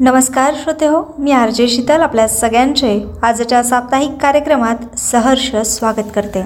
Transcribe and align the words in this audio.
नमस्कार 0.00 0.54
श्रोते 0.54 0.86
हो 0.86 1.00
मी 1.18 1.32
आर 1.32 1.50
जे 1.50 1.66
शीतल 1.68 2.00
आपल्या 2.00 2.26
सगळ्यांचे 2.28 2.90
आजच्या 3.22 3.62
साप्ताहिक 3.62 4.10
कार्यक्रमात 4.22 4.98
सहर्ष 4.98 5.50
स्वागत 5.66 6.12
करते. 6.14 6.42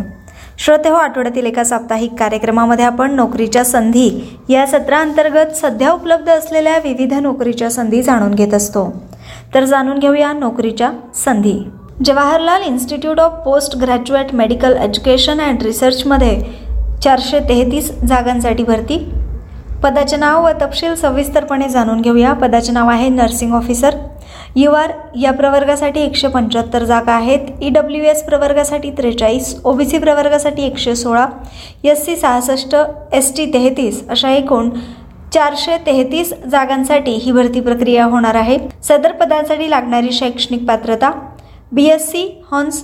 श्रोते 0.58 0.88
हो 0.88 0.94
आठवड्यातील 0.94 1.46
एका 1.46 1.64
साप्ताहिक 1.64 2.14
कार्यक्रमामध्ये 2.18 2.84
आपण 2.84 3.14
नोकरीच्या 3.14 3.64
संधी 3.64 4.08
या 4.48 4.66
सत्रांतर्गत 4.66 5.54
सध्या 5.56 5.92
उपलब्ध 5.92 6.30
असलेल्या 6.30 6.78
विविध 6.84 7.14
नोकरीच्या 7.14 7.70
संधी 7.70 8.02
जाणून 8.02 8.34
घेत 8.34 8.54
असतो. 8.54 8.90
तर 9.54 9.64
जाणून 9.64 9.98
घेऊया 9.98 10.32
नोकरीच्या 10.32 10.90
संधी. 11.14 11.58
Jawaharlal 12.04 12.62
institute 12.62 13.20
of 13.20 13.32
post 13.44 13.76
graduate 13.76 14.34
medical 14.34 14.76
education 14.76 15.40
and 15.40 15.62
रिसर्चमध्ये 15.62 16.40
चारशे 17.04 17.38
तेहतीस 17.38 17.92
जागांसाठी 18.00 18.62
भरती 18.62 19.04
पदाचे 19.82 20.16
नाव 20.16 20.44
व 20.44 20.50
तपशील 20.60 20.94
सविस्तरपणे 20.94 21.68
जाणून 21.68 22.00
घेऊया. 22.00 22.32
पदाचे 22.32 22.72
नाव 22.72 22.88
आहे 22.90 23.08
नर्सिंग 23.08 23.54
ऑफिसर. 23.54 23.94
यू 24.56 24.72
आर 24.72 24.90
या 25.20 25.30
प्रवर्गासाठी 25.32 26.00
एकशे 26.00 26.28
पंच्याहत्तर 26.28 26.84
जागा 26.84 27.12
आहेत. 27.12 27.48
ई 27.62 27.68
डब्ल्यू 27.68 28.02
एस 28.04 28.22
प्रवर्गासाठी 28.24 28.90
त्रेचाळीस 28.98 29.54
ओ 29.64 29.72
बी 29.72 29.84
सी 29.84 29.98
प्रवर्गासाठी 29.98 30.66
एकशे 30.66 30.94
सोळा 30.96 31.26
एस 31.84 32.04
सी 32.04 32.16
सहासष्ट 32.16 32.76
एस 33.12 33.36
टी 33.36 33.46
तेहतीस 33.52 34.02
अशा 34.10 34.30
एकूण 34.30 34.70
चारशे 35.34 35.76
तेहतीस 35.86 36.32
जागांसाठी 36.52 37.12
ही 37.12 37.32
भरती 37.32 37.60
प्रक्रिया 37.60 38.04
होणार 38.04 38.34
आहे. 38.34 38.58
सदर 38.84 39.12
पदासाठी 39.20 39.70
लागणारी 39.70 40.12
शैक्षणिक 40.12 40.66
पात्रता 40.68 41.10
बी 41.72 41.84
एस 41.88 42.10
सी 42.10 42.26
हॉन्स 42.50 42.82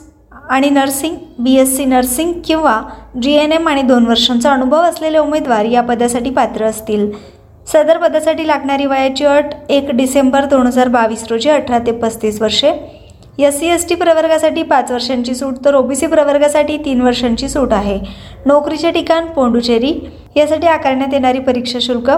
आणि 0.48 0.70
nursing 0.70 1.16
B 1.38 1.54
S 1.54 1.76
C 1.76 1.84
nursing 1.84 2.32
किंवा 2.44 2.80
जी 3.22 3.32
एन 3.32 3.52
एम 3.52 3.68
आणि 3.68 3.82
दोन 3.82 4.06
वर्षांचा 4.06 4.52
अनुभव 4.52 4.82
असलेले 4.82 5.18
उमेदवार 5.18 5.64
या 5.64 5.82
पदासाठी 5.82 6.30
पात्र 6.30 6.64
असतील. 6.64 7.10
सदर 7.72 7.98
पदासाठी 7.98 8.46
लागणारी 8.46 8.86
वयाची 8.86 9.24
अट 9.24 9.54
एक 9.68 9.90
डिसेंबर 9.90 10.44
दोन 10.44 10.66
हजार 10.66 10.88
बावीस 10.88 11.24
रोजी 11.30 11.48
अठरा 11.50 11.78
ते 11.78 11.92
पस्तीस 11.92 12.40
वर्षे. 12.42 12.72
एस 13.38 13.58
सी 13.58 13.66
एस 13.66 13.88
टी 13.88 13.94
प्रवर्गासाठी 13.94 14.62
पाच 14.62 14.90
वर्षांची 14.92 15.34
सूट 15.34 15.54
तर 15.64 15.74
ओबीसी 15.74 16.06
प्रवर्गासाठी 16.06 16.76
तीन 16.76 17.00
वर्षांची 17.00 17.48
सूट 17.48 17.72
आहे. 17.72 17.98
नोकरीचे 18.46 18.90
ठिकाण 18.90 19.26
पोंडुचेरी. 19.26 19.92
यासाठी 20.36 20.66
आकारण्यात 20.66 21.12
येणारी 21.12 21.38
परीक्षा 21.38 21.78
शुल्क. 21.82 22.10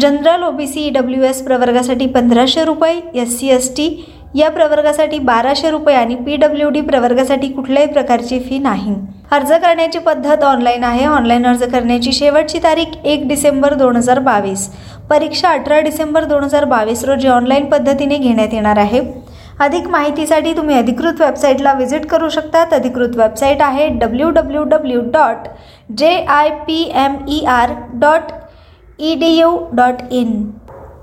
General 0.00 0.42
OBC 0.42 0.86
E 0.86 0.90
W 0.90 1.22
S 1.24 1.42
प्रवर्गासाठी 1.42 2.06
पंधराशे 2.06 2.64
रुपये 2.64 3.20
एस 3.20 3.38
सी 3.38 3.48
एस 3.48 3.70
टी 3.76 3.88
या 4.34 4.48
प्रवर्गासाठी 4.50 5.18
बाराशे 5.18 5.70
रुपये 5.70 5.94
आणि 5.96 6.14
पी 6.24 6.36
डब्ल्यू 6.36 6.68
डी 6.70 6.80
प्रवर्गासाठी 6.80 7.48
कुठल्याही 7.48 7.88
प्रकारची 7.92 8.38
फी 8.48 8.58
नाही. 8.58 8.94
अर्ज 9.32 9.52
करण्याची 9.52 9.98
पद्धत 9.98 10.42
ऑनलाईन 10.44 10.84
आहे. 10.84 11.04
ऑनलाईन 11.06 11.46
अर्ज 11.46 11.62
करण्याची 11.72 12.12
शेवटची 12.12 12.58
तारीख 12.62 12.96
एक 13.04 13.26
डिसेंबर 13.28 13.74
दोन 13.74 13.96
हजार 13.96 14.18
बावीस. 14.20 14.68
परीक्षा 15.10 15.50
अठरा 15.50 15.78
डिसेंबर 15.80 16.24
दोन 16.24 16.44
हजार 16.44 16.64
बावीस 16.64 17.04
रोजी 17.04 17.28
ऑनलाईन 17.28 17.66
पद्धतीने 17.70 18.16
घेण्यात 18.16 18.54
येणार 18.54 18.78
आहे. 18.78 19.00
अधिक 19.60 19.86
माहितीसाठी 19.88 20.52
तुम्ही 20.56 20.76
अधिकृत 20.76 21.20
वेबसाईटला 21.20 21.72
व्हिजिट 21.72 22.06
करू 22.06 22.28
शकतात 22.28 22.72
अधिकृत 22.74 23.16
वेबसाईट 23.16 23.62
आहे 23.62 23.88
W 23.98 24.30
W 24.30 24.62
W 24.64 25.00
dot 25.12 25.48
J 25.98 26.14
I 26.28 26.50
P 26.66 26.82
M 27.04 27.16
E 27.28 27.44
R 27.48 27.74
dot 27.94 28.32
E 28.98 29.14
D 29.20 29.28
U 29.28 29.56
dot 29.72 30.02
in 30.10 30.42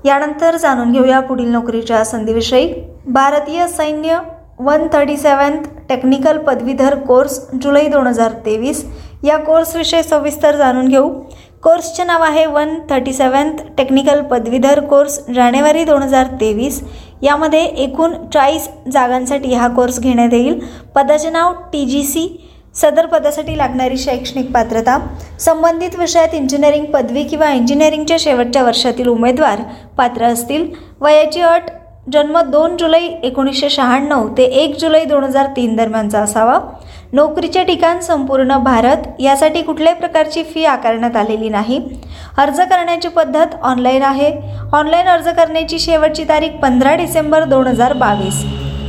यानंतर 0.04 0.56
जाणून 0.56 0.92
घेऊया 0.92 1.20
पुढील 1.20 1.52
नोकरीच्या 1.52 2.04
संधीविषयी. 2.04 2.72
भारतीय 3.08 3.66
सैन्य 3.68 4.20
वन 4.60 4.86
थर्टी 4.88 5.16
सेवन्थ 5.16 5.68
टेक्निकल 5.88 6.38
पदवीधर 6.38 6.94
कोर्स 6.98 7.38
जुलै 7.54 7.88
दोन 7.88 8.06
हजार 8.06 8.32
तेवीस. 8.44 8.84
या 9.24 9.36
कोर्सविषयी 9.36 10.02
सविस्तर 10.02 10.56
जाणून 10.56 10.88
घेऊ. 10.88 11.08
कोर्सचे 11.62 12.04
नाव 12.04 12.22
आहे 12.22 12.44
वन 12.46 12.74
थर्टी 12.90 13.12
सेवन्थ 13.12 13.62
टेक्निकल 13.78 14.22
पदवीधर 14.22 14.80
कोर्स 14.80 15.18
जानेवारी 15.34 15.84
दोन 15.84 16.02
हजार 16.02 16.26
तेवीस. 16.40 16.80
यामध्ये 17.22 17.64
एकूण 17.64 18.14
चाळीस 18.34 18.68
जागांसाठी 18.92 19.54
हा 19.54 19.68
कोर्स 19.68 20.00
घेण्यात 20.00 20.32
येईल. 20.32 20.60
पदाचे 20.94 21.30
नाव 21.30 21.52
टी 21.72 21.84
जी 21.84 22.02
सी. 22.02 22.26
सदर 22.74 23.06
पदासाठी 23.06 23.58
लागणारी 23.58 23.96
शैक्षणिक 23.96 24.52
पात्रता. 24.52 24.98
संबंधित 25.40 25.98
विषयात 25.98 26.34
इंजिनिअरिंग 26.34 26.84
पदवी 26.84 27.24
किंवा 27.24 27.50
इंजिनिअरिंगच्या 27.50 28.16
शेवटच्या 28.20 28.62
वर्षातील 28.62 29.08
उमेदवार 29.08 29.60
पात्र 29.98 30.24
असतील. 30.24 30.68
वयाची 31.00 31.40
अट 31.40 31.70
जन्म 32.06 32.40
दोन 32.50 32.76
जुलै 32.76 33.00
एकोणीसशे 33.24 33.68
शहाण्णव 33.70 34.28
ते 34.38 34.44
एक 34.62 34.74
जुलै 34.78 35.04
दोन 35.04 35.24
हजार 35.24 35.46
तीन 35.56 35.74
दरम्यानचा 35.76 36.20
असावा. 36.20 36.58
नोकरीचे 37.12 37.62
ठिकाण 37.64 37.98
संपूर्ण 38.00 38.56
भारत 38.62 39.06
यासाठी 39.20 39.62
कुठल्याही 39.62 39.98
प्रकारची 39.98 40.42
फी 40.44 40.64
आकारण्यात 40.64 41.16
आलेली 41.16 41.48
नाही. 41.48 41.78
अर्ज 42.38 42.60
करण्याची 42.60 43.08
पद्धत 43.08 43.54
ऑनलाईन 43.62 44.02
आहे. 44.02 44.32
ऑनलाईन 44.72 45.08
अर्ज 45.08 45.28
करण्याची 45.36 45.78
शेवटची 45.78 46.24
तारीख 46.28 46.58
पंधरा 46.62 46.94
डिसेंबर 46.96 47.44
दोन 47.44 47.66
हजार 47.66 47.92
बावीस. 47.92 48.42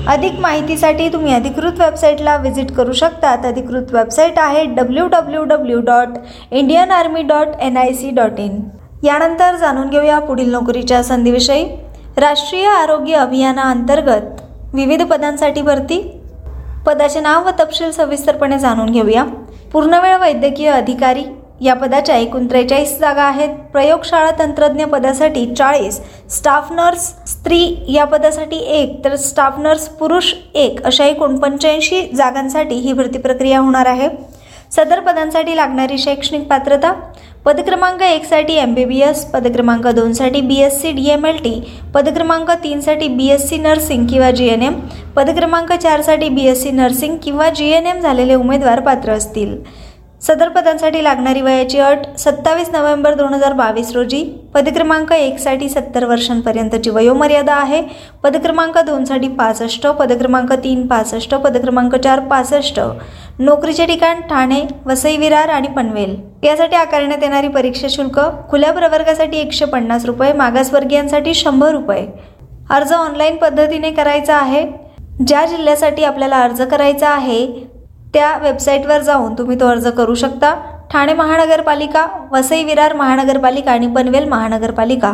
अधिक 0.10 0.40
माहितीसाठी 0.40 1.10
तुम्ही 1.10 1.34
अधिकृत 1.34 1.80
वेबसाईटला 1.80 2.36
व्हिजिट 2.38 2.72
करू 2.76 2.94
शकतात 2.94 3.46
अधिकृत 3.46 3.94
वेबसाईट 3.94 4.40
आहे 4.40 4.66
W 4.66 5.08
W 5.08 5.44
W 5.44 5.80
dot 5.82 6.18
Indian 6.52 6.92
army 6.92 7.22
dot 7.22 7.62
N 7.62 7.78
I 7.78 7.94
C 7.94 8.10
dot 8.16 8.40
in 8.40 8.60
यानंतर 9.04 9.56
जाणून 9.56 9.90
घेऊया 9.90 10.20
पुढील 10.20 10.52
नोकरीच्या 10.52 11.04
संधीविषयी. 11.04 11.66
राष्ट्रीय 12.18 12.66
आरोग्य 12.68 13.14
अभियानाअंतर्गत 13.16 14.42
विविध 14.74 15.02
पदांसाठी 15.04 15.62
भरती. 15.62 15.98
पदाचे 16.86 17.20
नाव 17.20 17.48
व 17.48 17.52
तपशील 17.60 17.92
सविस्तरपणे 17.92 18.60
जाणून 18.60 18.90
घेऊया. 18.90 19.24
पूर्णवेळ 19.72 20.18
वैद्यकीय 20.18 20.70
अधिकारी 20.70 21.24
या 21.62 21.74
पदाच्या 21.74 22.18
एकूण 22.18 22.46
त्रेचाळीस 22.50 22.98
जागा 23.00 23.24
आहेत. 23.24 23.56
प्रयोगशाळा 23.74 24.30
तंत्रज्ञ 24.40 24.86
पदासाठी 24.86 25.46
चाळीस 25.56 26.00
स्टाफ 26.30 26.72
नर्स 26.72 27.08
स्त्री 27.28 27.64
या 27.88 28.06
पदासाठी 28.06 28.60
एक 28.76 29.04
तर 29.06 29.16
स्टाफ 29.16 29.60
नर्स 29.60 29.88
पुरुष 29.90 30.34
एक 30.54 30.84
अशा 30.86 31.06
एकूण 31.06 31.38
पंच्याऐंशी 31.40 32.02
जागांसाठी 32.16 32.76
ही 32.76 32.94
भरती 32.94 33.18
प्रक्रिया 33.18 33.60
होणार 33.60 33.86
आहे. 33.86 34.10
सदर 34.72 35.00
पदांसाठी 35.00 35.56
लागणारी 35.56 35.98
शैक्षणिक 35.98 36.48
पात्रता 36.48 36.94
पदक्रमांक 37.46 38.02
एकसाठी 38.02 38.54
एम 38.56 38.74
बी 38.74 38.84
बी 38.86 39.00
एस 39.04 39.24
पदक्रमांक 39.32 39.88
दोनसाठी 39.96 40.42
B 40.42 40.60
S 40.64 40.80
C 40.82 40.92
D 40.92 41.08
M 41.12 41.26
L 41.26 41.38
T 41.44 41.54
पदक्रमांक 41.96 42.52
तीनसाठी 42.64 43.08
बी 43.18 43.28
एस 43.30 43.48
सी 43.50 43.58
नर्सिंग 43.58 44.06
किंवा 44.10 44.30
जी 44.32 44.48
एन 44.50 44.62
एम 44.62 44.80
पदक्रमांक 45.16 45.74
चारसाठी 45.74 46.30
बी 46.30 46.46
एस 46.48 46.62
सी 46.64 46.72
नर्सिंग 46.72 47.18
किंवा 47.24 47.50
जी 47.50 47.70
एन 47.72 47.88
एम 47.88 48.00
झालेले 48.00 48.36
उमेदवार 48.36 48.80
पात्र 48.80 49.12
असतील. 49.12 49.58
सदर 50.24 50.50
पदांसाठी 50.50 51.04
लागणारी 51.04 51.42
वयाची 51.42 51.80
अट 51.80 52.06
सत्तावीस 52.18 52.70
नोव्हेंबर 52.74 53.14
दोन 53.14 53.34
हजार 53.34 53.54
बावीस 53.54 53.92
रोजी 53.94 54.24
पदक्रमांक 54.54 55.12
एकसाठी 55.14 55.68
सत्तर 55.70 56.06
वर्षांपर्यंतची 56.06 56.90
वयोमर्यादा 56.90 57.54
आहे. 57.54 57.82
पदक्रमांक 58.24 58.78
दोनसाठी 58.78 59.28
पासष्ट 59.30 59.88
पदक्रमांक 60.00 60.54
तीन 60.54 60.86
पासष्ट 60.88 61.36
पदक्रमांक 61.36 61.96
चार 61.96 62.20
पासष्ट. 62.30 62.80
नोकरीचे 63.40 63.86
ठिकाण 63.86 64.22
ठाणे 64.30 64.62
वसई 64.86 65.18
विरार 65.18 65.50
आणि 65.50 65.68
पनवेल. 65.68 66.16
यासाठी 66.44 66.76
आकारण्यात 66.76 67.24
येणारी 67.24 67.48
परीक्षा 67.48 67.88
शुल्क 67.90 68.20
खुल्या 68.50 68.72
प्रवर्गासाठी 68.72 69.38
एकशे 69.38 69.66
पन्नास 69.66 70.06
रुपये 70.06 70.32
मागासवर्गीयांसाठी 70.34 71.34
शंभर 71.34 71.72
रुपये. 71.72 72.06
अर्ज 72.70 72.94
ऑनलाईन 72.94 73.36
पद्धतीने 73.36 73.92
करायचा 73.92 74.38
आहे. 74.38 74.66
ज्या 75.28 75.46
जिल्ह्यासाठी 75.46 76.04
आपल्याला 76.04 76.42
अर्ज 76.44 76.62
करायचा 76.62 77.10
आहे 77.10 77.46
त्या 78.14 78.36
वेबसाईटवर 78.42 79.02
जाऊन 79.02 79.34
तुम्ही 79.38 79.60
तो 79.60 79.68
अर्ज 79.68 79.88
करू 79.98 80.14
शकता. 80.16 80.54
ठाणे 80.92 81.14
महानगरपालिका 81.14 82.06
वसई 82.32 82.64
विरार 82.64 82.94
महानगरपालिका 82.94 83.72
आणि 83.72 83.88
पनवेल 83.96 84.28
महानगरपालिका. 84.30 85.14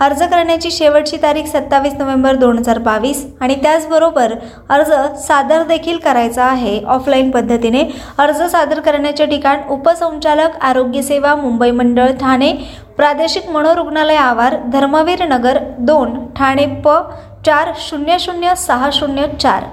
अर्ज 0.00 0.22
करण्याची 0.22 0.70
शेवटची 0.70 1.16
तारीख 1.22 1.46
सत्तावीस 1.48 1.92
नोव्हेंबर 1.98 2.36
दोन 2.36 2.58
हजार 2.58 2.78
बावीस 2.78 3.24
आणि 3.40 3.54
त्याचबरोबर 3.62 4.32
अर्ज 4.70 4.90
सादर 5.26 5.62
देखील 5.68 5.98
करायचा 5.98 6.44
आहे 6.44 6.80
ऑफलाईन 6.84 7.30
पद्धतीने. 7.30 7.82
अर्ज 8.18 8.42
सादर 8.52 8.80
करण्याचे 8.80 9.26
ठिकाण 9.26 9.60
उपसंचालक 9.70 10.58
आरोग्य 10.60 11.02
सेवा 11.02 11.34
मुंबई 11.34 11.70
मंडळ 11.70 12.10
ठाणे 12.20 12.52
प्रादेशिक 12.96 13.48
मनोरुग्णालय 13.50 14.16
आवार 14.16 14.56
धर्मवीर 14.72 15.24
नगर 15.28 15.58
दोन 15.78 16.14
ठाणे 16.36 16.66
प 16.84 16.98
चार 17.46 17.72
शून्य 17.80 18.18
शून्य 18.20 18.54
सहा 18.56 18.90
शून्य 18.92 19.26
चार. 19.40 19.64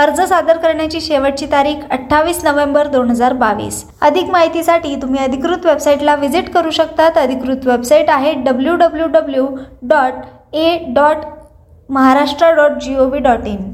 अर्ज 0.00 0.20
सादर 0.28 0.56
करण्याची 0.56 1.00
शेवटची 1.00 1.46
तारीख 1.52 1.76
अठ्ठावीस 1.90 2.42
नोव्हेंबर 2.44 2.86
दोन 2.86 3.10
हजार 3.10 3.32
बावीस. 3.32 3.82
अधिक 4.02 4.30
माहितीसाठी 4.30 4.94
तुम्ही 5.02 5.20
अधिकृत 5.22 5.66
वेबसाईटला 5.66 6.14
व्हिजिट 6.16 6.48
करू 6.52 6.70
शकतात. 6.70 7.18
अधिकृत 7.18 7.66
वेबसाईट 7.66 8.10
आहे 8.10 8.32
W 8.46 8.76
W 8.76 9.06
W 9.12 9.46
dot 9.90 10.54
A 10.56 10.78
dot 10.94 11.26
Maharashtra 11.88 12.50
dot 12.56 12.80
G 12.82 12.96
O 12.96 13.04
V 13.04 13.20
dot 13.20 13.46
in 13.46 13.70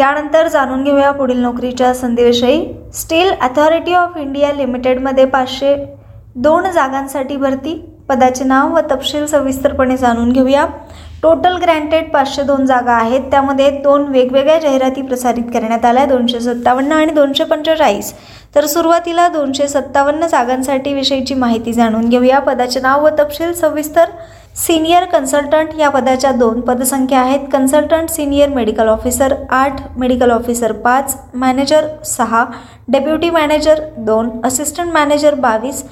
यानंतर 0.00 0.48
जाणून 0.48 0.84
घेऊया 0.84 1.10
पुढील 1.12 1.40
नोकरीच्या 1.42 1.94
संधीविषयी. 1.94 2.62
स्टील 2.94 3.32
अथॉरिटी 3.40 3.94
ऑफ 3.94 4.16
इंडिया 4.16 4.52
लिमिटेडमध्ये 4.52 5.24
पाचशे 5.26 5.74
दोन 6.36 6.70
जागांसाठी 6.70 7.36
भरती. 7.36 7.74
पदाचे 8.08 8.44
नाव 8.44 8.74
व 8.74 8.80
तपशील 8.90 9.26
सविस्तरपणे 9.26 9.96
जाणून 9.96 10.32
घेऊया. 10.32 10.66
टोटल 11.22 11.56
ग्रँटेड 11.62 12.10
पाचशे 12.10 12.42
दोन 12.42 12.64
जागा 12.66 12.92
आहेत. 12.92 13.20
त्यामध्ये 13.30 13.70
दोन 13.82 14.04
वेगवेगळ्या 14.08 14.58
जाहिराती 14.60 15.02
प्रसारित 15.02 15.44
करण्यात 15.54 15.84
आल्या. 15.84 16.04
दोनशे 16.06 16.40
सत्तावन्न 16.40 16.92
आणि 16.92 17.12
दोनशे 17.12 17.44
पंचेचाळीस. 17.44 18.12
तर 18.54 18.66
सुरुवातीला 18.66 19.26
दोनशे 19.28 19.68
सत्तावन्न 19.68 20.26
जागांसाठी 20.26 20.92
विषयीची 20.94 21.34
माहिती 21.34 21.72
जाणून 21.72 22.08
घेऊया. 22.08 22.38
पदाचे 22.38 22.80
नाव 22.80 23.04
व 23.04 23.08
तपशील 23.18 23.52
सविस्तर. 23.52 24.10
सिनियर 24.56 25.04
कन्सल्टंट 25.04 25.74
या 25.78 25.88
पदाच्या 25.88 26.30
दोन 26.32 26.60
पदसंख्या 26.60 27.20
आहेत. 27.20 27.40
कन्सल्टंट 27.52 28.10
सिनियर 28.10 28.48
मेडिकल 28.48 28.88
ऑफिसर 28.88 29.34
आठ 29.50 29.80
मेडिकल 29.96 30.30
ऑफिसर 30.30 30.72
पाच 30.84 31.16
मॅनेजर 31.34 31.86
सहा 32.06 32.44
डेप्युटी 32.88 33.30
मॅनेजर 33.30 33.80
दोन 33.98 34.30
असिस्टंट 34.44 34.92
मॅनेजर 34.92 35.34
बावीस 35.34 35.82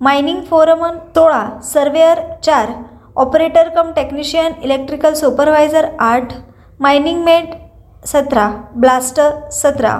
मायनिंग 0.00 0.40
फोरमन 0.44 0.96
सोळा 1.16 1.44
सर्वेअर 1.64 2.18
चार 2.44 2.70
operator 3.16 3.68
cum 3.68 3.90
technician 3.96 4.52
electrical 4.62 5.14
supervisor 5.14 5.86
आठ 5.98 6.32
मायनिंग 6.80 7.22
मेट 7.24 7.54
सतरा 8.06 8.48
ब्लास्टर 8.76 9.30
सतरा. 9.52 9.98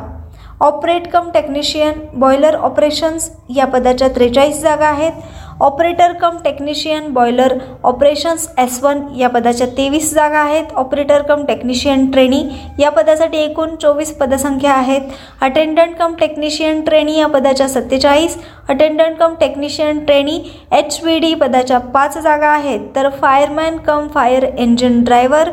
Operate 0.60 1.06
cum 1.12 1.30
technician 1.30 2.00
boiler 2.20 2.54
operations 2.54 3.30
या 3.56 3.66
पदाच्या 3.66 4.08
त्रेचाळीस 4.08 4.60
जागा 4.62 4.88
आहेत. 4.88 5.12
Operator 5.60 6.12
cum 6.12 6.36
technician 6.44 7.08
boiler 7.12 7.54
operations 7.84 8.48
S 8.58 8.78
one 8.82 9.00
या 9.16 9.28
पदाच्या 9.28 9.66
तेवीस 9.76 10.12
जागा 10.14 10.38
आहेत. 10.38 10.72
ऑपरेटर 10.76 11.22
कम 11.22 11.44
टेक्निशियन 11.44 12.04
ट्रेनी 12.10 12.42
या 12.78 12.90
पदासाठी 12.90 13.38
एकूण 13.38 13.74
चोवीस 13.76 14.12
पदसंख्या 14.16 14.72
आहेत. 14.72 15.00
अटेंडंट 15.42 15.96
कम 15.98 16.14
टेक्निशियन 16.20 16.80
ट्रेनी 16.84 17.16
या 17.18 17.26
पदाच्या 17.26 17.68
सत्तेचाळीस 17.68 18.36
attendant 18.68 19.16
cum 19.18 19.34
technician 19.40 20.04
trainee 20.04 20.38
H 20.72 20.98
V 21.02 21.18
D 21.18 21.34
पदाच्या 21.34 21.78
पाच 21.78 22.18
जागा 22.18 22.48
आहेत. 22.48 22.80
तर 22.96 23.08
fireman 23.20 23.76
cum 23.76 24.08
fire 24.08 24.46
engine 24.58 25.02
driver 25.04 25.50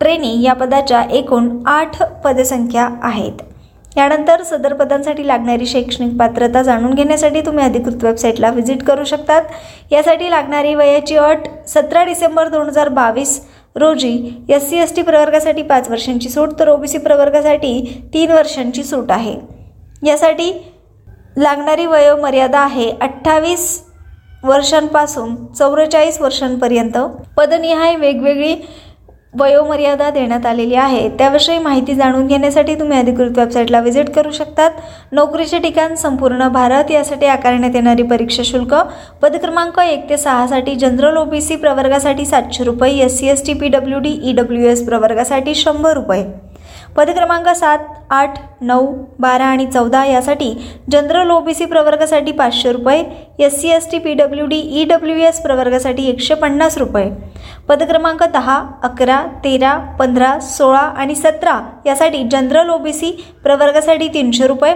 trainee 0.00 0.40
या 0.42 0.52
पदाच्या 0.54 1.02
एकूण 1.10 1.48
आठ 1.66 2.02
पदसंख्या 2.24 2.88
आहेत. 3.02 3.42
यानंतर 3.98 4.42
सदर 4.42 4.72
पदांसाठी 4.74 5.26
लागणारी 5.26 5.66
शैक्षणिक 5.66 6.16
पात्रता 6.18 6.62
जाणून 6.62 6.94
घेण्यासाठी 6.94 7.40
तुम्ही 7.40 7.64
अधिकृत 7.64 8.04
वेबसाईटला 8.04 8.50
व्हिजिट 8.50 8.82
करू 8.82 9.04
शकतात. 9.04 9.42
यासाठी 9.90 10.30
लागणारी 10.30 10.74
वयाची 10.74 11.16
अट 11.16 11.48
सतरा 11.68 12.04
डिसेंबर 12.04 12.48
दोन 12.48 12.68
हजार 12.68 12.88
बावीस 12.88 13.40
रोजी 13.76 14.44
एस 14.48 14.68
सी 14.70 14.78
एस 14.78 14.94
टी 14.96 15.02
प्रवर्गासाठी 15.02 15.62
पाच 15.62 15.88
वर्षांची 15.90 16.28
सूट 16.28 16.58
तर 16.58 16.68
ओबीसी 16.68 16.98
प्रवर्गासाठी 16.98 18.08
तीन 18.14 18.30
वर्षांची 18.30 18.84
सूट 18.84 19.10
आहे. 19.12 19.34
यासाठी 20.06 20.52
लागणारी 21.36 21.86
वयोमर्यादा 21.86 22.60
आहे 22.60 22.90
अठ्ठावीस 23.00 23.70
वर्षांपासून 24.44 25.34
चौवेचाळीस 25.52 26.20
वर्षांपर्यंत. 26.20 26.98
पदनिहाय 27.36 27.96
वेगवेगळी 27.96 28.54
वयोमर्यादा 29.34 30.08
देण्यात 30.10 30.46
आलेली 30.46 30.74
आहे. 30.74 31.08
त्याविषयी 31.18 31.58
माहिती 31.58 31.94
जाणून 31.94 32.26
घेण्यासाठी 32.26 32.74
तुम्ही 32.74 32.98
अधिकृत 32.98 33.38
वेबसाईटला 33.38 33.80
व्हिजिट 33.80 34.10
करू 34.10 34.30
शकतात. 34.30 34.70
नोकरीचे 35.12 35.58
ठिकाण 35.58 35.94
संपूर्ण 35.94 36.48
भारत 36.48 36.90
यासाठी 36.90 37.26
आकारण्यात 37.26 37.74
येणारी 37.74 38.02
परीक्षा 38.02 38.42
शुल्क 38.44 38.74
पदक्रमांक 39.22 39.78
एक 39.80 40.08
ते 40.10 40.16
सहासाठी 40.16 40.74
जनरल 40.74 41.16
ओबीसी 41.16 41.56
प्रवर्गासाठी 41.56 42.26
सातशे 42.26 42.64
रुपये 42.64 42.98
S 43.04 43.18
C 43.18 43.28
S 43.28 43.46
T 43.46 43.52
P 43.52 43.68
W 43.68 43.98
D 43.98 44.18
E 44.22 44.32
W 44.32 44.68
S 44.68 44.86
प्रवर्गासाठी 44.86 45.54
शंभर 45.54 45.94
रुपये. 45.94 46.24
पदक्रमांक 46.96 47.48
सात 47.48 47.78
आठ 48.10 48.38
नऊ 48.60 48.86
बारा 49.20 49.44
आणि 49.44 49.66
चौदा 49.66 50.04
यासाठी 50.04 50.52
जनरल 50.92 51.30
ओबीसी 51.30 51.64
प्रवर्गासाठी 51.64 52.32
पाचशे 52.32 52.72
रुपये 52.72 53.04
S 53.38 53.60
C 53.60 53.68
S 53.68 53.90
T 53.90 53.98
P 53.98 54.14
W 54.14 54.46
D 54.46 54.58
E 54.80 54.84
W 54.84 55.16
S 55.16 55.40
प्रवर्गासाठी 55.42 56.08
एकशे 56.08 56.34
पन्नास 56.34 56.78
रुपये. 56.78 57.10
पदक्रमांक 57.68 58.22
दहा 58.22 58.58
अकरा 58.82 59.22
तेरा 59.44 59.76
पंधरा 59.98 60.38
सोळा 60.40 60.78
आणि 60.78 61.14
सतरा 61.14 61.60
यासाठी 61.86 62.22
जनरल 62.30 62.70
ओबीसी 62.70 63.10
प्रवर्गासाठी 63.42 64.08
तीनशे 64.08 64.46
रुपये. 64.46 64.74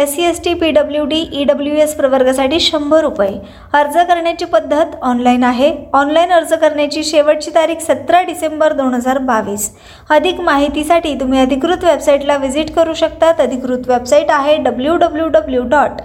S 0.00 0.14
C 0.14 0.22
S 0.24 0.40
T 0.44 0.52
P 0.54 0.70
W 0.72 1.04
D 1.04 1.16
E 1.32 1.44
W 1.44 1.74
S 1.76 1.94
प्रवर्गासाठी 1.94 2.58
शंभर 2.60 3.00
रुपये. 3.02 3.28
अर्ज 3.74 3.96
करण्याची 4.08 4.44
पद्धत 4.44 4.94
ऑनलाईन 5.02 5.42
आहे. 5.44 5.70
ऑनलाईन 5.94 6.30
अर्ज 6.32 6.52
करण्याची 6.60 7.02
शेवटची 7.04 7.50
तारीख 7.54 7.80
सतरा 7.86 8.22
डिसेंबर 8.26 8.72
दोन 8.72 8.94
हजार 8.94 9.18
बावीस. 9.18 9.70
अधिक 10.10 10.40
माहितीसाठी 10.40 11.14
तुम्ही 11.20 11.40
अधिकृत 11.40 11.84
वेबसाईटला 11.84 12.36
व्हिजिट 12.36 12.70
करू 12.74 12.94
शकतात 12.94 13.40
अधिकृत 13.40 13.88
वेबसाईट 13.88 14.30
आहे 14.30 14.56
W 14.62 14.96
W 14.96 15.28
W 15.28 15.62
dot 15.70 16.00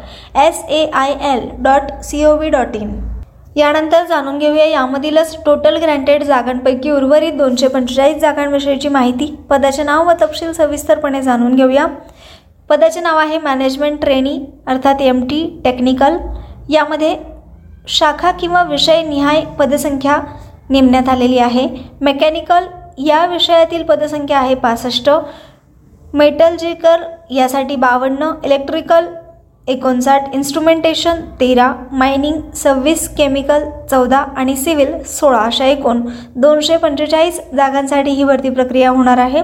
S 0.45 0.63
A 0.69 0.85
I 0.93 1.13
L 1.31 1.49
dot 1.63 1.91
C 2.03 2.23
O 2.25 2.35
V 2.37 2.49
dot 2.49 2.75
in 2.75 2.95
यानंतर 3.57 4.03
जाणून 4.05 4.37
घेऊया 4.37 4.65
यामधीलच 4.65 5.35
टोटल 5.45 5.77
ग्रँटेड 5.81 6.23
जागांपैकी 6.23 6.91
उर्वरित 6.91 7.33
दोनशे 7.37 7.67
पंचेचाळीस 7.67 8.17
जागांविषयीची 8.21 8.89
माहिती. 8.89 9.33
पदाचे 9.49 9.83
नाव 9.83 10.07
व 10.07 10.13
तपशील 10.21 10.51
सविस्तरपणे 10.53 11.21
जाणून 11.21 11.55
घेऊया. 11.55 11.87
पदाचे 12.69 12.99
नाव 13.01 13.17
आहे 13.17 13.37
मॅनेजमेंट 13.37 13.99
ट्रेनी 14.01 14.39
अर्थात 14.67 15.01
एम 15.01 15.21
टी 15.25 15.41
टेक्निकल 15.63 16.17
यामध्ये 16.69 17.15
शाखा 17.87 18.31
किंवा 18.31 18.63
विषयनिहाय 18.63 19.41
पदसंख्या 19.59 20.19
नेमण्यात 20.69 21.09
आलेली 21.09 21.37
आहे. 21.39 21.67
मेकॅनिकल 22.01 22.65
या 22.97 23.25
विषयातील 23.25 23.83
पदसंख्या 23.83 24.39
आहे 24.39 24.55
पासष्ट. 24.55 25.09
मेटलजिकर 26.13 27.03
यासाठी 27.31 27.75
बावन्न. 27.75 28.31
इलेक्ट्रिकल 28.45 29.05
एकोणसाठ. 29.67 30.33
इन्स्ट्रुमेंटेशन 30.33 31.21
तेरा. 31.39 31.71
मायनिंग 31.91 32.41
सव्वीस. 32.55 33.07
केमिकल 33.17 33.63
चौदा 33.91 34.17
आणि 34.17 34.55
सिव्हिल 34.55 35.01
सोळा 35.09 35.39
अशा 35.39 35.65
एकूण 35.65 36.01
दोनशे 36.35 36.77
पंचेचाळीस 36.77 37.39
जागांसाठी 37.55 38.11
ही 38.11 38.23
भरती 38.23 38.49
प्रक्रिया 38.49 38.89
होणार 38.89 39.17
आहे. 39.17 39.41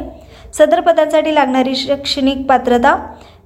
सदर 0.57 0.79
पदांसाठी 0.81 1.35
लागणारी 1.35 1.75
शैक्षणिक 1.75 2.45
पात्रता 2.49 2.95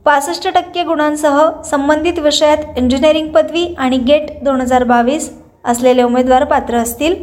पासष्ट 0.06 0.48
टक्के 0.56 0.84
गुणांसह 0.84 1.40
संबंधित 1.66 2.20
विषयात 2.20 2.78
इंजिनिअरिंग 2.78 3.28
पदवी 3.28 3.66
आणि 3.78 3.98
गेट 3.98 4.32
दोन 4.44 4.62
हजार 4.62 4.84
बावीस 4.84 5.30
असलेले 5.66 6.04
उमेदवार 6.04 6.44
पात्र 6.44 6.78
असतील. 6.78 7.16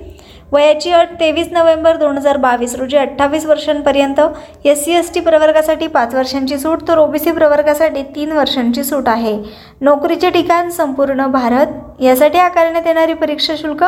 वयाची 0.53 0.91
अट 0.93 1.13
तेवीस 1.21 1.49
नोव्हेंबर 1.53 1.97
दोन 1.97 2.17
हजार 2.19 2.37
बावीस 2.37 2.75
रोजी 2.77 2.97
अठ्ठावीस 2.97 3.47
वर्षांपर्यंत 3.47 4.21
एस 4.65 4.85
सी 4.85 4.93
एस 4.93 5.13
टी 5.15 5.21
प्रवर्गासाठी 5.21 5.87
पाच 5.87 6.15
वर्षांची 6.15 6.59
सूट 6.59 6.87
तर 6.89 6.99
ओबीसी 6.99 7.33
प्रवर्गासाठी 7.33 8.03
तीन 8.15 8.33
वर्षांची 8.33 8.85
सूट 8.85 9.09
आहे. 9.09 9.37
नोकरीचे 9.81 10.31
ठिकाण 10.31 10.69
संपूर्ण 10.71 11.27
भारत. 11.27 11.67
यासाठी 12.01 12.39
आकारण्यात 12.39 12.87
येणारी 12.87 13.15
परीक्षा 13.15 13.55
शुल्क? 13.59 13.85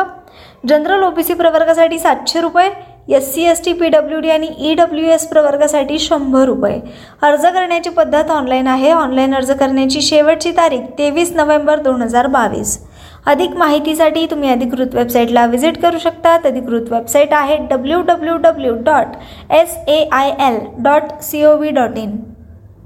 जनरल 0.67 1.03
ओबीसी 1.03 1.33
प्रवर्गासाठी 1.33 1.99
सातशे 1.99 2.41
रुपये 2.41 2.69
S 3.15 3.33
C 3.33 3.43
S 3.43 3.63
T 3.65 3.73
P 3.73 3.87
W 3.89 4.19
D 4.19 4.29
आणि 4.29 4.47
ई 4.59 4.73
डब्ल्यू 4.75 5.09
एस 5.11 5.27
प्रवर्गासाठी 5.27 5.99
शंभर 5.99 6.45
रुपये. 6.45 6.79
अर्ज 7.21 7.45
करण्याची 7.45 7.89
पद्धत 7.89 8.31
ऑनलाईन 8.31 8.67
आहे. 8.67 8.91
ऑनलाईन 8.91 9.35
अर्ज 9.35 9.51
करण्याची 9.51 10.01
शेवटची 10.01 10.51
तारीख 10.51 10.81
तेवीस 10.97 11.31
नोव्हेंबर 11.35 11.79
दोन 11.79 12.01
हजार 12.01 12.27
बावीस. 12.27 12.77
अधिक 13.25 13.55
माहितीसाठी 13.57 14.25
तुम्ही 14.25 14.49
अधिकृत 14.49 14.95
वेबसाईटला 14.95 15.45
व्हिजिट 15.45 15.81
करू 15.81 15.97
शकता. 15.97 16.33
अधिकृत 16.35 16.91
वेबसाईट 16.91 17.33
आहे 17.33 17.57
W 17.69 18.01
W 18.01 18.37
W 18.37 18.73
dot 18.85 19.15
S 19.53 19.77
A 19.87 20.03
I 20.11 20.31
L 20.47 20.59
dot 20.83 21.21
C 21.21 21.43
O 21.43 21.55
V 21.57 21.71
dot 21.71 21.97
in. 21.97 22.15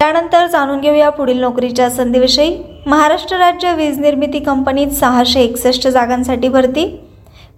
त्यानंतर 0.00 0.46
जाणून 0.46 0.80
घेऊया 0.80 1.10
पुढील 1.10 1.40
नोकरीच्या 1.40 1.90
संधीविषयी. 1.90 2.56
महाराष्ट्र 2.86 3.36
राज्य 3.36 3.74
वीज 3.74 3.98
निर्मिती 4.00 4.38
कंपनीत 4.38 4.88
सहाशे 4.88 5.40
एकसष्ट 5.40 5.88
जागांसाठी 5.88 6.48
भरती. 6.48 7.01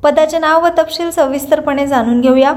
पदाचे 0.04 0.38
नाव 0.38 0.64
व 0.64 0.68
तपशील 0.78 1.10
सविस्तरपणे 1.10 1.86
जाणून 1.86 2.20
घेऊया. 2.20 2.52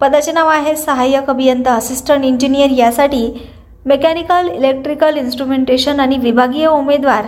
पदाचे 0.00 0.32
नाव 0.32 0.48
आहे 0.48 0.74
सहाय्यक 0.76 1.28
अभियंता 1.30 1.72
असिस्टंट 1.72 2.24
इंजिनियर 2.24 2.70
यासाठी 2.70 3.50
मेकॅनिकल 3.86 4.48
इलेक्ट्रिकल 4.48 5.16
इन्स्ट्रुमेंटेशन 5.16 6.00
आणि 6.00 6.18
विभागीय 6.18 6.66
उमेदवार. 6.66 7.24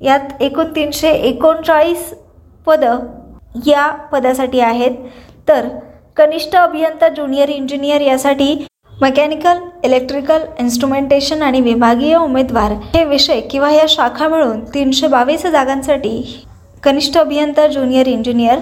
यात 0.00 0.42
एकूण 0.42 0.66
तीनशे 0.76 1.10
एकोणचाळीस 1.10 2.12
पदं 2.66 2.98
या 3.66 3.88
पदासाठी 4.12 4.60
आहेत. 4.60 4.96
तर 5.48 5.68
कनिष्ठ 6.16 6.56
अभियंता 6.56 7.08
ज्युनियर 7.08 7.48
इंजिनियर 7.48 8.00
यासाठी 8.00 8.54
मेकॅनिकल 9.02 9.58
इलेक्ट्रिकल 9.84 10.44
इन्स्ट्रुमेंटेशन 10.60 11.42
आणि 11.42 11.60
विभागीय 11.60 12.16
उमेदवार. 12.16 12.72
हे 12.94 13.04
विषय 13.04 13.40
किंवा 13.40 13.70
या 13.70 13.86
शाखा 13.88 14.28
मिळून 14.28 14.64
तीनशे 14.64 15.06
बावीस 15.08 15.46
जागांसाठी 15.46 16.44
कनिष्ठ 16.82 17.18
अभियंता 17.18 17.66
ज्युनियर 17.66 18.06
इंजिनियर 18.08 18.58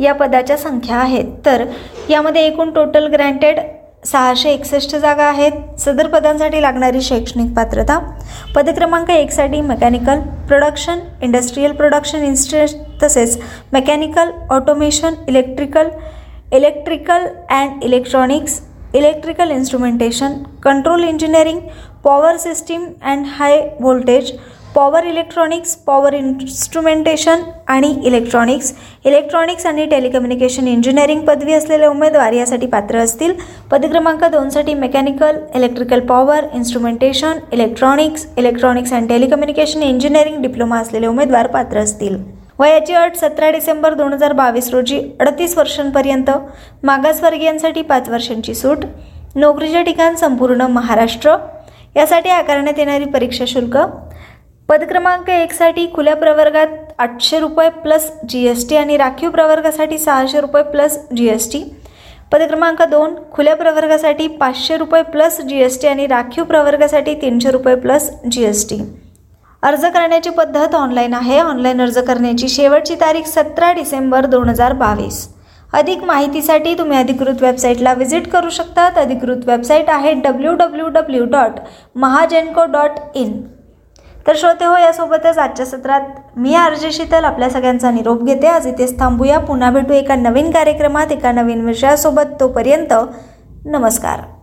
या 0.00 0.12
पदाच्या 0.14 0.56
संख्या 0.56 0.96
आहेत. 0.96 1.24
तर 1.46 1.64
यामध्ये 2.10 2.46
एकूण 2.46 2.70
टोटल 2.72 3.06
ग्रँटेड 3.12 3.58
सहाशे 4.04 4.50
एकसष्ट 4.50 4.94
जागा 4.96 5.24
आहेत. 5.24 5.52
सदर 5.78 6.06
पदांसाठी 6.08 6.62
लागणारी 6.62 7.00
शैक्षणिक 7.02 7.52
पात्रता 7.56 7.98
पदक्रमांक 8.54 9.10
एकसाठी 9.10 9.60
मेकॅनिकल 9.60 10.20
प्रोडक्शन 10.48 10.98
इंडस्ट्रीयल 11.22 11.72
प्रोडक्शन 11.72 12.22
इन्स्ट्र 12.24 12.64
तसेच 13.02 13.38
mechanical 13.72 14.30
automation 14.50 15.14
electrical 15.28 15.88
electrical 16.52 17.26
and 17.50 17.84
electronics 17.84 18.60
electrical 18.94 19.50
instrumentation 19.50 20.32
control 20.62 21.04
engineering 21.04 21.60
power 22.04 22.36
system 22.36 22.86
and 23.02 23.26
high 23.38 23.58
voltage 23.80 24.32
power 24.74 25.06
electronics 25.06 25.74
power 25.86 26.14
instrumentation 26.14 27.40
आणि 27.68 27.88
इलेक्ट्रॉनिक्स. 28.06 28.72
इलेक्ट्रॉनिक्स 29.04 29.66
आणि 29.66 29.86
टेलिकम्युनिकेशन 29.86 30.66
इंजिनिअरिंग 30.68 31.20
पदवी 31.26 31.52
असलेले 31.52 31.86
उमेदवार 31.86 32.32
यासाठी 32.32 32.66
पात्र 32.66 32.98
असतील. 32.98 33.32
पदक्रमांक 33.70 34.24
दोनसाठी 34.24 34.74
mechanical 34.74 35.38
electrical 35.54 36.00
power 36.06 36.44
instrumentation 36.54 37.38
electronics 37.52 38.26
electronics 38.38 38.92
and 38.92 39.08
telecommunication 39.08 39.82
engineering 39.82 40.40
diploma 40.42 40.78
असलेले 40.80 41.06
उमेदवार 41.06 41.46
पात्र 41.46 41.80
असतील. 41.80 42.16
वयाची 42.58 42.94
अट 42.94 43.16
सतरा 43.16 43.50
डिसेंबर 43.50 43.94
दोन 43.94 44.12
हजार 44.12 44.32
बावीस 44.32 44.70
रोजी 44.70 45.00
अडतीस 45.20 45.56
वर्षांपर्यंत 45.58 46.30
मागासवर्गीयांसाठी 46.82 47.82
पाच 47.82 48.08
वर्षांची 48.08 48.54
सूट 48.54 48.84
नोकरीचे 49.34 49.82
ठिकाण 49.82 50.14
संपूर्ण 50.14 50.62
महाराष्ट्र. 50.62 51.36
यासाठी 51.96 52.30
आकारण्यात 52.30 52.78
येणारी 52.78 53.04
परीक्षा 53.04 53.44
शुल्क 53.48 53.76
पद 54.70 54.82
क्रमांक 54.88 55.28
एकसाठी 55.30 55.86
खुल्या 55.94 56.14
प्रवर्गात 56.16 56.66
आठशे 56.98 57.38
रुपये 57.40 57.68
प्लस 57.82 58.10
जी 58.28 58.44
एस 58.48 58.68
टी 58.70 58.76
आणि 58.76 58.96
राखीव 58.96 59.30
प्रवर्गासाठी 59.30 59.98
सहाशे 59.98 60.40
रुपये 60.40 60.62
प्लस 60.62 60.98
जी 61.16 61.26
एस 61.28 61.50
टी 61.52 61.62
पद 62.32 62.42
क्रमांक 62.42 62.82
दोन 62.90 63.14
खुल्या 63.32 63.56
प्रवर्गासाठी 63.56 64.28
पाचशे 64.36 64.76
रुपये 64.76 65.02
प्लस 65.02 65.40
जी 65.48 65.60
एस 65.62 65.80
टी 65.82 65.88
आणि 65.88 66.06
राखीव 66.06 66.44
प्रवर्गासाठी 66.44 67.14
तीनशे 67.22 67.50
रुपये 67.50 67.74
प्लस 67.76 68.10
जी 68.30 68.44
एस 68.44 68.68
टी 68.70 68.80
अर्ज 69.62 69.84
करण्याची 69.84 70.30
पद्धत 70.30 70.74
ऑनलाईन 70.74 71.14
आहे. 71.14 71.40
ऑनलाईन 71.40 71.80
अर्ज 71.80 71.98
करण्याची 71.98 72.48
शेवटची 72.48 72.94
तारीख 73.00 73.26
सतरा 73.26 73.72
डिसेंबर 73.72 74.26
दोन 74.26 74.48
हजार 74.48 74.72
बावीस. 74.72 75.26
अधिक 75.72 76.04
माहितीसाठी 76.04 76.78
तुम्ही 76.78 76.98
अधिकृत 76.98 77.42
वेबसाईटला 77.42 77.92
व्हिजिट 77.94 78.28
करू 78.32 78.50
शकतात. 78.50 78.98
अधिकृत 78.98 79.46
वेबसाईट 79.46 79.90
आहे 79.90 80.12
W 80.24 80.54
W 80.56 80.88
W 80.90 81.24
dot 81.30 81.60
Mahagenco 81.96 82.64
dot 82.72 83.16
in 83.16 83.40
तर 84.26 84.36
श्रोते 84.36 84.64
हो 84.64 84.76
यासोबतच 84.76 85.38
आजच्या 85.38 85.66
सत्रात 85.66 86.00
मी 86.36 86.54
आरजे 86.54 86.90
शीतल 86.92 87.24
आपल्या 87.24 87.50
सगळ्यांचा 87.50 87.90
निरोप 87.90 88.22
घेते. 88.22 88.46
आज 88.46 88.66
इथेच 88.66 88.98
थांबूया. 88.98 89.38
पुन्हा 89.38 89.70
भेटू 89.70 89.92
एका 89.92 90.14
नवीन 90.14 90.50
कार्यक्रमात 90.50 91.12
एका 91.12 91.32
नवीन 91.32 91.64
विषयासोबत. 91.66 92.34
तोपर्यंत 92.40 92.94
नमस्कार. 93.64 94.20